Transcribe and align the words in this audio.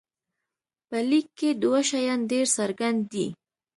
په 0.89 0.97
لیک 1.09 1.27
کې 1.39 1.49
دوه 1.63 1.81
شیان 1.89 2.19
ډېر 2.31 2.45
څرګند 2.57 2.99
دي. 3.11 3.27